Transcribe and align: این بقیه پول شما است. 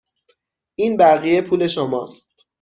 این 0.75 0.97
بقیه 0.97 1.41
پول 1.41 1.67
شما 1.67 2.03
است. 2.03 2.45